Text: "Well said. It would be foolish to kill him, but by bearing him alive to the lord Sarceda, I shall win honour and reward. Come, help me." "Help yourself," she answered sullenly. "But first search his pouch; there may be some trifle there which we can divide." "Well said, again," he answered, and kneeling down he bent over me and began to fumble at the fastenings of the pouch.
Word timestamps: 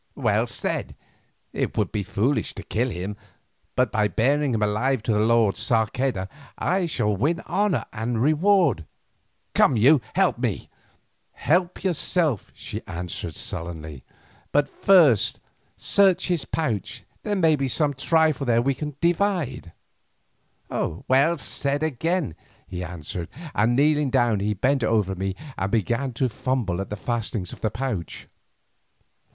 "Well 0.15 0.47
said. 0.47 0.95
It 1.53 1.77
would 1.77 1.91
be 1.91 2.01
foolish 2.01 2.55
to 2.55 2.63
kill 2.63 2.89
him, 2.89 3.15
but 3.75 3.91
by 3.91 4.07
bearing 4.07 4.55
him 4.55 4.63
alive 4.63 5.03
to 5.03 5.13
the 5.13 5.19
lord 5.19 5.57
Sarceda, 5.57 6.27
I 6.57 6.87
shall 6.87 7.15
win 7.15 7.41
honour 7.41 7.85
and 7.93 8.19
reward. 8.19 8.85
Come, 9.53 9.75
help 10.15 10.39
me." 10.39 10.69
"Help 11.33 11.83
yourself," 11.83 12.49
she 12.55 12.81
answered 12.87 13.35
sullenly. 13.35 14.03
"But 14.51 14.67
first 14.67 15.39
search 15.77 16.29
his 16.29 16.45
pouch; 16.45 17.03
there 17.21 17.35
may 17.35 17.55
be 17.55 17.67
some 17.67 17.93
trifle 17.93 18.47
there 18.47 18.59
which 18.59 18.77
we 18.77 18.79
can 18.79 18.95
divide." 19.01 19.71
"Well 20.67 21.37
said, 21.37 21.83
again," 21.83 22.33
he 22.67 22.83
answered, 22.83 23.29
and 23.53 23.75
kneeling 23.75 24.09
down 24.09 24.39
he 24.39 24.55
bent 24.55 24.83
over 24.83 25.13
me 25.13 25.35
and 25.59 25.71
began 25.71 26.11
to 26.13 26.27
fumble 26.27 26.81
at 26.81 26.89
the 26.89 26.95
fastenings 26.97 27.53
of 27.53 27.61
the 27.61 27.69
pouch. 27.69 28.27